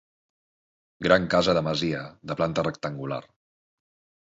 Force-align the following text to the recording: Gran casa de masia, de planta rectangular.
Gran 1.07 1.27
casa 1.35 1.55
de 1.59 1.63
masia, 1.69 2.01
de 2.33 2.39
planta 2.41 2.67
rectangular. 2.71 3.23